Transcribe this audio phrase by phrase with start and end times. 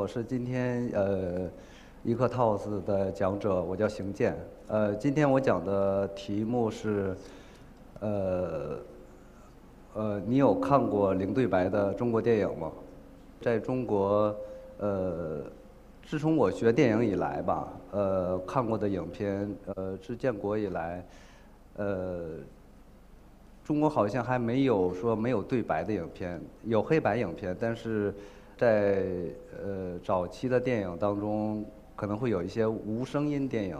[0.00, 1.46] 我是今天呃
[2.02, 4.34] 一课 Talks 的讲者，我叫邢健。
[4.66, 7.14] 呃，今天我讲的题目是，
[8.00, 8.78] 呃，
[9.92, 12.72] 呃，你有看过零对白的中国电影吗？
[13.42, 14.34] 在中国，
[14.78, 15.42] 呃，
[16.02, 21.06] 自从我学电影以来吧，呃，看过的影片，呃，自建国以来，
[21.76, 22.36] 呃。
[23.62, 28.12] 中国好像还没有说没有对白的影片，有黑白影片，但是
[28.60, 29.02] 在
[29.64, 31.64] 呃早期的电影当中，
[31.96, 33.78] 可能会有一些无声音电影，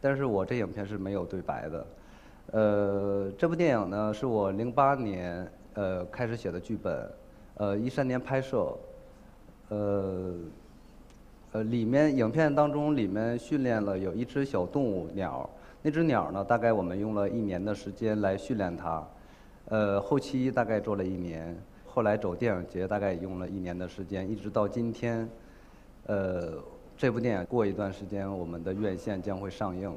[0.00, 1.86] 但是我这影片是没有对白的。
[2.52, 7.06] 呃，这部电影呢是我零八年呃开始写的剧本，
[7.58, 8.74] 呃一三年拍摄，
[9.68, 10.34] 呃
[11.52, 15.50] 呃里面影片当中里面训练了有一只小动物鸟，
[15.82, 19.06] 那只鸟呢大概我们用了一年的时间来训练它。
[19.66, 21.54] 呃，后期大概做了一年，
[21.94, 25.28] 后来走电影节大概用了一年的时间，一直到今天，
[26.06, 26.54] 呃，
[26.96, 29.96] 这部电影过一段时间我们的院线将会上映。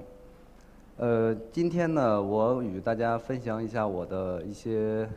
[0.98, 5.10] 呃，今天呢，我与大家分享一下我的一些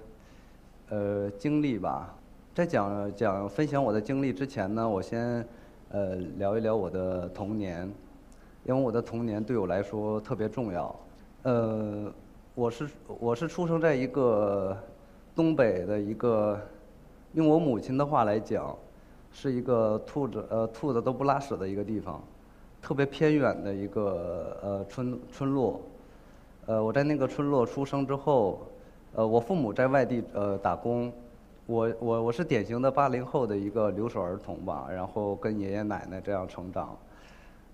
[0.88, 2.16] 呃经历吧。
[2.54, 5.46] 在讲讲分享我的经历之前呢，我先
[5.90, 7.86] 呃聊一聊我的童年，
[8.64, 10.96] 因为我的童年对我来说特别重要。
[11.42, 12.10] 呃。
[12.56, 14.76] 我是我是出生在一个
[15.34, 16.60] 东北的一个，
[17.34, 18.76] 用我母亲的话来讲，
[19.32, 22.22] 是一个兔子呃兔子都不拉屎的一个地方，
[22.82, 25.80] 特别偏远的一个呃村村落，
[26.66, 28.60] 呃我在那个村落出生之后，
[29.14, 31.12] 呃我父母在外地呃打工，
[31.66, 36.96] 我我我是典型的八零后的一个留守儿童吧，然后跟爷爷奶奶这样成长，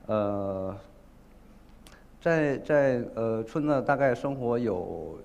[0.07, 0.77] 呃。
[2.19, 5.17] 在在呃村子大概生活有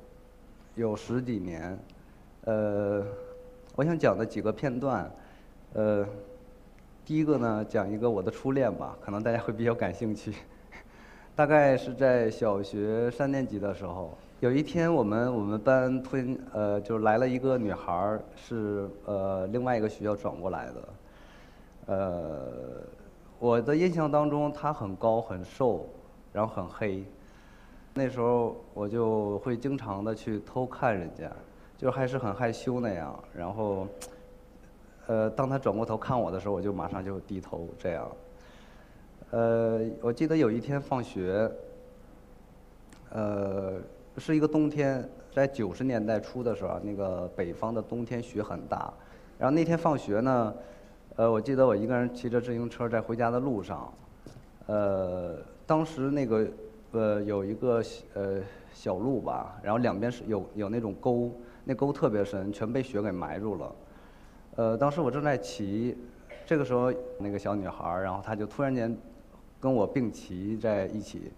[0.76, 1.76] 有十几年，
[2.46, 3.04] 呃，
[3.76, 5.12] 我想讲的几个片段，
[5.74, 6.06] 呃，
[7.06, 10.34] 第一个呢讲一个我的初恋吧，可能大家会比较感兴趣。
[11.36, 20.74] 大概是在小学三年级的时候，有一天我们我们班突然呃就来了一个女孩儿，是呃另外一个学校转过来的，
[21.88, 22.48] 呃，
[23.40, 25.88] 我的印象当中她很高很瘦。
[26.34, 27.04] 然后很黑，
[27.94, 31.30] 那时候我就会经常的去偷看人家，
[31.82, 33.18] 就还是很害羞那样。
[33.36, 33.88] 然后，
[35.08, 38.08] 呃，当他转过头看我的时候，我就马上就低头这样。
[39.32, 41.52] 呃，我记得有一天放学，
[43.10, 43.80] 呃，
[44.18, 45.04] 是一个冬天，
[45.34, 48.94] 在九十年代初的时候，那个北方的冬天雪很大。
[49.40, 50.54] 然后那天放学呢，
[51.16, 53.92] 呃，我记得我一个人骑着自行车在回家的路上，
[54.68, 55.36] 呃。
[55.68, 56.48] 当时那个
[56.92, 57.82] 呃有一个
[58.14, 58.42] 呃
[58.74, 61.32] 小路吧，然后两边是有有那种沟，
[61.64, 63.76] 那沟特别深，全被雪给埋住了。
[64.56, 65.98] 呃，当时我正在骑，
[66.46, 68.96] 这个时候那个小女孩儿，然后她就突然间
[69.60, 71.32] 跟我并骑在一起，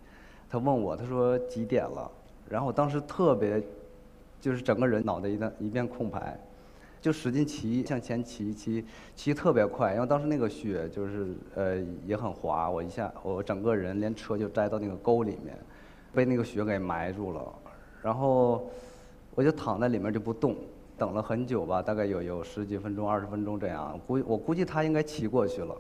[0.50, 2.10] 她问我，她说几点了？
[2.50, 3.62] 然后我当时特别
[4.42, 6.40] 就是整个人脑袋一旦一片空白。
[7.02, 15.54] 就使劲骑，向前骑，骑骑特别快，因为当时那个雪就是呃也很滑，我一下我整个人连车就栽到那个沟里面，
[16.14, 17.54] 被那个雪给埋住了，
[18.02, 18.70] 然后
[19.36, 20.56] 我就躺在里面就不动，
[20.98, 25.76] 等了很久吧，大概有有十几分钟、二十分钟这样，估我估计他应该骑过去了，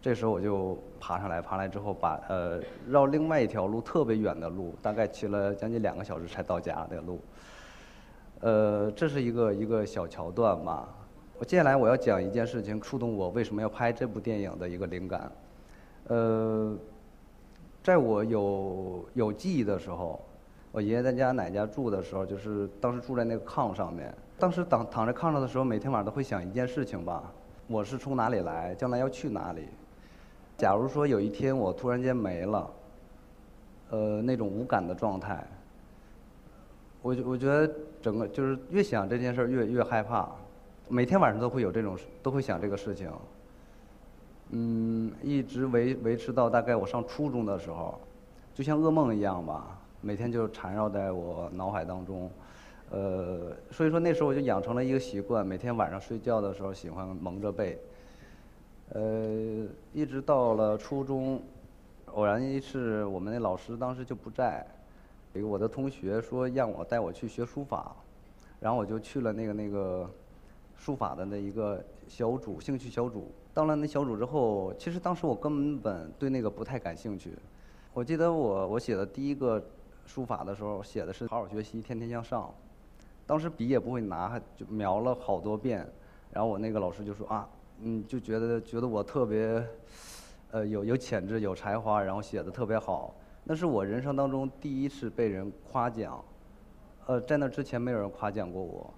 [0.00, 7.20] 这时候我就爬上来，爬来之后把呃绕另外一条路特别远的路，大概骑了将近两个小时才到家的路。
[8.40, 10.88] 呃，这是一个一个小桥段吧。
[11.38, 15.32] 我接下来我要讲一件事情，触动我为什么要拍这部电影的一个灵感。
[16.08, 16.76] 呃，
[17.82, 20.20] 在我有有记忆的时候，
[20.74, 24.12] 我爷爷在家奶家住的时候，就是当时住在那个炕上面。
[24.40, 27.32] 当时躺躺在炕上的时候，每天晚上都会想一件事情吧：
[27.68, 29.68] 我是从哪里来，将来要去哪里？
[30.58, 32.68] 假如说有一天我突然间没了，
[33.90, 35.46] 呃，那种无感的状态。
[37.02, 40.28] 我我觉得整个就是越想这件事儿越越害怕，
[40.88, 43.08] 每天晚上都会有这种都会想这个事情，
[44.50, 47.96] 嗯，一直维维持到大概我上初中的时候，
[48.52, 52.30] 就像噩梦一样吧，每天就缠绕在我脑海当中，
[52.90, 57.78] 呃，所以说那时候我就养成了一个习惯，每天晚上睡觉的时候喜欢蒙着被，
[58.90, 61.40] 呃，一直到了初中，
[62.12, 64.64] 偶然一次我们那老师当时就不在。
[65.32, 67.96] 一个我的同学说让我带我去学书法，
[68.60, 70.08] 然后我就去了那个那个
[70.76, 73.32] 书法的那一个小组兴趣小组。
[73.52, 77.32] 到了那小组之后，其实当时我根本对那个不太感兴趣。
[77.92, 79.60] 我记得我我写的第一个
[80.06, 82.52] 书法的时候，写的是好好学习，天天向上。
[83.26, 85.86] 当时笔也不会拿，就描了好多遍。
[86.30, 87.48] 然后我那个老师就说啊，
[87.80, 89.66] 嗯，就觉得觉得我特别，
[90.50, 93.14] 呃，有有潜质、有才华，然后写的特别好。
[93.44, 96.22] 那是我人生当中第一次被人夸奖，
[97.06, 98.94] 呃，在那之前没有人夸奖过我，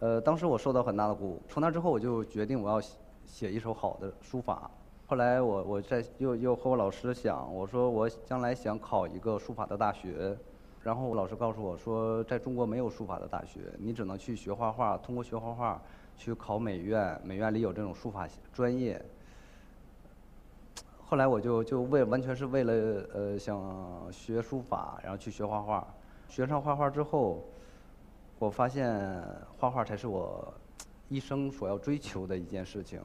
[0.00, 1.42] 呃，当时我受到很大的鼓舞。
[1.48, 2.80] 从那之后，我就决定我要
[3.26, 4.70] 写一手好的书法。
[5.10, 10.38] 后来我我在又又和我老师想，我说我将来想考一个书法的大学。
[10.84, 15.82] 然后我老师告诉我说，在中国没有书法的大学，你只能去学画画，通过学画画
[16.16, 19.04] 去考美院，美院里有这种书法专业。
[21.04, 22.72] 后来我就就为完全是为了
[23.12, 23.60] 呃想
[24.12, 25.84] 学书法，然后去学画画。
[26.28, 27.42] 学上画画之后，
[28.38, 29.20] 我发现
[29.58, 30.54] 画画才是我
[31.08, 33.00] 一生所要追求的一件事情。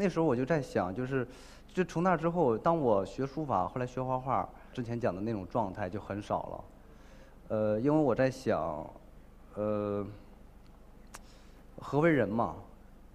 [0.00, 1.26] 那时候我就在想，就是
[1.74, 6.64] 就从那之后，当我学书法，后来学画画，之前讲的那种状态就很少了。
[7.48, 8.88] 呃，因为我在想，
[9.56, 10.06] 呃，
[11.80, 12.54] 何为人嘛？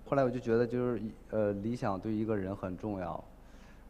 [0.10, 3.24] 后来我就觉得，就是呃，理想对一个人很重要。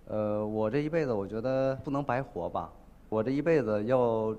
[0.05, 2.71] 呃，我这一辈子，我觉得不能白活吧。
[3.09, 4.35] 我这一辈子要，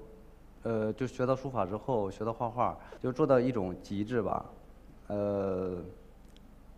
[0.63, 4.47] 呃，就学到书法之后，学到画画，就做到一种极致吧。
[5.09, 5.77] 呃，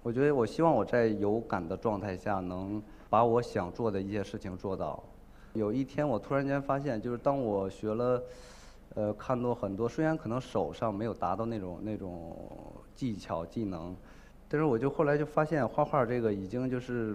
[0.06, 2.80] 我觉得，我希望我在有感的状态下，能
[3.10, 5.02] 把我想做的一些事情做到。
[5.52, 8.22] 有一天，我突然间发现，就是当我学了。
[8.94, 12.36] 呃，看到很多，虽然可能手上没有达到那种那种
[12.94, 13.96] 技巧技能，
[14.48, 17.14] 但是我就后来就发现，画画这个已经就是，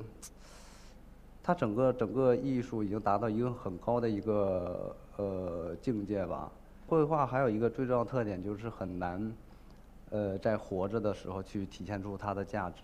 [1.41, 6.51] 它整个整个艺术已经达到一个很高的一个呃境界吧。
[6.87, 9.33] 绘画还有一个最重要的特点就是很难，
[10.11, 12.83] 呃，在活着的时候去体现出它的价值。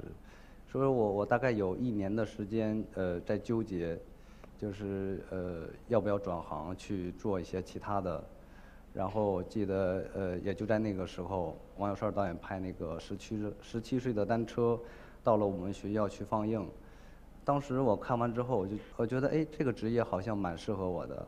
[0.66, 3.98] 所以我我大概有一年的时间呃在纠结，
[4.58, 8.22] 就是呃要不要转行去做一些其他的。
[8.94, 14.74] 然后我记得，呃，也就在那个时候，王小帅导演拍那个《十七十七岁的单车》，
[15.24, 16.68] 到了我们学校去放映。
[17.46, 21.28] 当时我看完之后，我就我觉得，哎，这个职业好像蛮适合我的。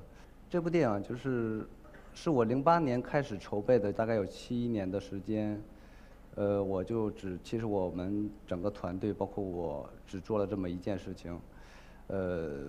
[0.49, 1.67] 这部电影就是，
[2.13, 5.61] 是我零八年开始筹备的，大概有七年的时间。
[6.35, 11.37] 呃，我就只，其实我们整个团队，包括我，只做了这么一件事情，
[12.07, 12.67] 呃，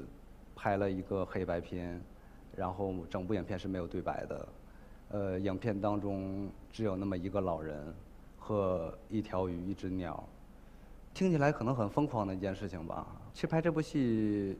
[0.57, 2.01] 拍了一个黑白片，
[2.57, 4.49] 然后整部影片是没有对白的。
[5.11, 7.95] 呃，影片当中只有那么一个老人
[8.39, 10.25] 和一条鱼、一只鸟，
[11.13, 13.07] 听起来可能很疯狂的一件事情吧。
[13.33, 14.57] 其实拍这部戏，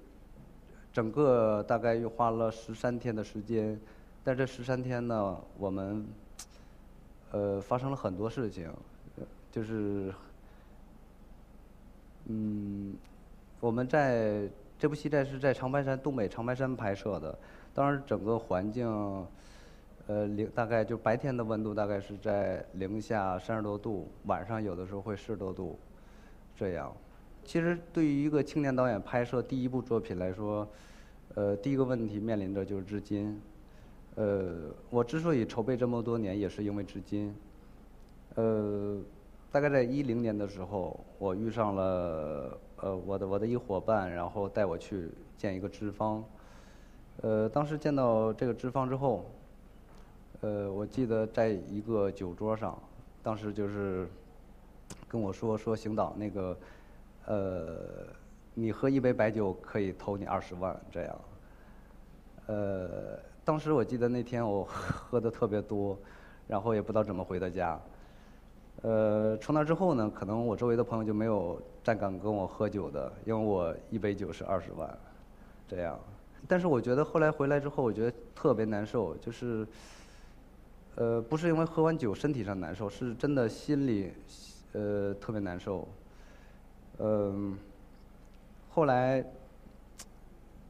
[0.93, 3.81] 整个大概又花了十三天的时间，
[4.23, 6.07] 但这十三天呢，我们
[7.31, 8.73] 呃发生了很多事情，
[9.51, 10.13] 就是，
[12.27, 12.95] 嗯，
[13.61, 14.49] 我们在
[14.79, 17.39] 这部戏在是在长白山东北长白山拍摄的，
[17.75, 19.27] 当然整个环境。
[20.07, 25.79] 呃，零大概就白天的温度大概是在零下三十多度，晚上有的时候会四十多度，
[26.57, 26.93] 这样。
[27.45, 30.69] 其实对于一个青年导演拍摄第一部作品来说，
[31.37, 33.41] 呃，第一个问题面临着就是资金。
[34.21, 34.55] 呃，
[34.91, 37.35] 我之所以筹备这么多年，也是因为资金。
[38.35, 38.99] 呃，
[39.51, 45.09] 大概在一零年的时候，我遇上了呃我的我的一伙伴，然后带我去
[45.39, 46.23] 见一个资方。
[47.23, 49.25] 呃，当时见到这个资方之后。
[50.43, 52.79] 呃，我记得在一个酒桌上，
[53.23, 54.09] 当时就是
[55.07, 56.57] 跟我说说邢导那个，
[57.27, 58.07] 呃，
[58.55, 61.21] 你喝一杯白酒可以投你二十万这样。
[62.47, 63.19] 呃，
[63.51, 65.99] 当时我记得那天我喝的特别多，
[66.47, 67.77] 然后也不知道怎么回的家。
[68.83, 74.89] 呃，从那之后呢，可能我周围的朋友就没有站岗跟我喝酒的，因为我一杯酒是二十万，
[75.67, 75.99] 这样。
[76.47, 79.67] 但是我觉得后来回来之后，我觉得特别难受，就是。
[80.95, 84.13] 呃，不是因为喝完酒身体上难受，是真的心里，
[84.75, 85.89] 呃，特别难受。
[86.99, 87.59] 嗯，
[88.71, 89.25] 后来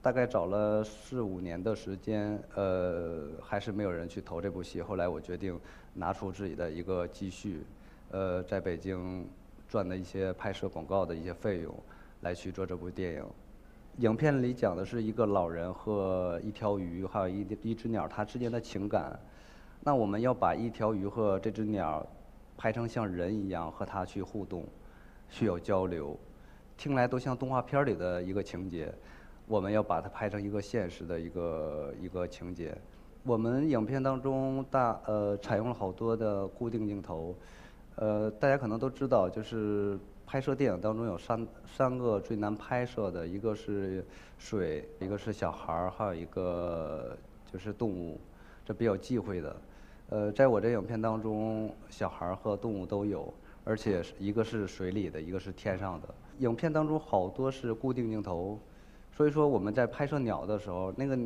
[0.03, 4.81] 大概找了四五年的时间，呃，还是没有人去投这部戏。
[4.81, 5.61] 后来我决定
[5.93, 7.63] 拿出自己的一个积蓄，
[8.11, 9.29] 呃，在北京
[9.69, 11.75] 赚的一些拍摄广告的一些费用，
[12.23, 13.25] 来去做这部电影。
[13.99, 19.19] 影片里讲的是一个老人和一条鱼，还有一一只鸟，它之间的情感。
[19.83, 22.07] 那我们要把一条鱼和这只鸟
[22.57, 24.65] 拍成像人一样和它去互动，
[25.29, 26.19] 需要交流，
[26.79, 28.95] 听来都像动画片里的一个情节。
[29.51, 32.73] 我们要把它拍成一个现实的一个一个情节。
[33.25, 37.35] 我们影片当中大呃采用了好多的固定镜头，
[37.97, 44.05] 呃大家可能都知道，就是拍摄电影当中有三三个最难拍摄的，一个是
[44.39, 47.19] 水，一个是小孩儿，还有一个
[47.53, 48.21] 就是动物，
[48.65, 49.57] 这比较忌讳的。
[50.11, 53.77] 呃，在我这影片当中，小孩儿和动物都有，而。
[53.77, 56.09] 且一个是水里的，一个是天上的。
[56.39, 58.59] 影片当中好多是固定镜头，
[59.21, 61.19] 所以说我们在拍摄鸟的时候，那个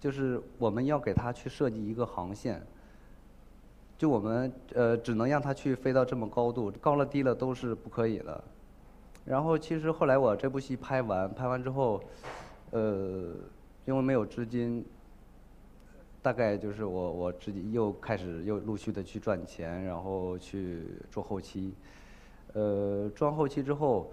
[0.00, 2.60] 就是我们要给它去设计一个航线，
[3.96, 8.42] 就我们呃只能让它去飞到这么高度，高了低了都是不可以的。
[9.24, 12.02] 然后其实后来我这部戏拍完，拍完之后，
[12.72, 13.36] 呃，
[13.84, 14.84] 因为没有资金。
[16.20, 21.72] 大概就是我我自己又开始又陆续的去赚钱，然后去做后期。
[22.52, 24.10] 呃，做后期之后，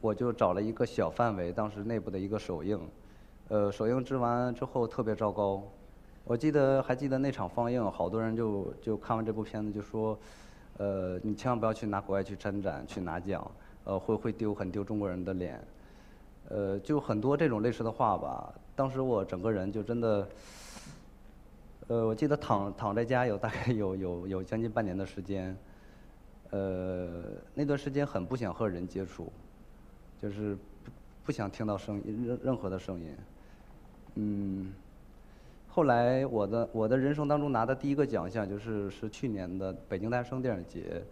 [0.00, 2.80] 我就找了一个小范围，当时内部的一个首映。
[3.48, 5.62] 呃，首映制完之后特别糟糕。
[6.24, 10.18] 我记得还记得那场放映，好多人就就看完这部片子就说，
[10.76, 13.50] 呃，你千万不要去拿国外去参展去拿奖，
[13.84, 15.60] 呃，会会丢很丢中国人的脸。
[16.48, 18.52] 呃，就很多这种类似的话吧。
[18.76, 20.28] 当时我整个人就真的。
[21.88, 25.56] 呃，我记得躺躺在家有大概有有有将近半年的时间，
[26.50, 27.22] 呃，
[27.54, 29.32] 那段时间很不想和人接触，
[30.20, 30.90] 就是不
[31.26, 33.16] 不想听到声音任任何的声音，
[34.14, 34.72] 嗯，
[35.68, 41.02] 后来我的我的人生当中拿的第一个奖项就是是去年的北京大学生电影节，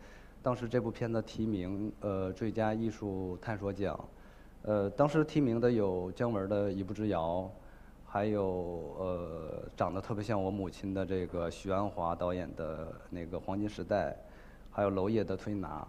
[0.42, 3.98] 当时这部片子提名呃最佳艺术探索奖，
[4.62, 7.50] 呃，当时提名的有姜文的《一步之遥》。
[8.08, 14.10] 还有呃，长得特别像我母亲的这个徐安华导演的那个《黄金时代》，
[14.70, 15.80] 还有娄烨的《推拿》，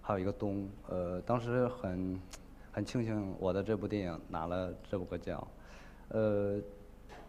[0.00, 0.62] 还有一个《冬》。
[0.88, 2.18] 呃，当时很
[2.74, 5.46] 很庆幸我的这部电影拿了这五个奖。
[6.08, 6.60] 呃，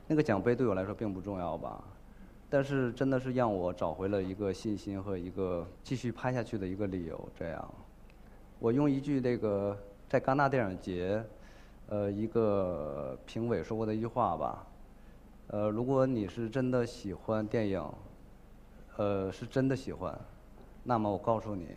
[0.08, 1.84] 那个奖杯对我来说并不重要吧，
[2.50, 7.30] 但是真的是让我找回了一个信心和一个继续拍下去的一个理由。
[7.38, 7.74] 这样，
[8.58, 9.78] 我用一句那个
[10.10, 11.24] 在戛纳电影节。
[11.88, 14.66] 呃，一个评委说过的一句话吧，
[15.50, 17.88] 呃，如果你是真的喜欢电影，
[18.98, 20.20] 呃，是真的喜欢，
[20.82, 21.68] 那么我告诉你，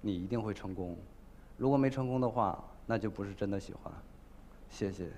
[0.00, 0.96] 你一定会成功。
[1.58, 3.92] 如果没成功的话，那就不是真的喜欢
[4.70, 5.12] 谢谢。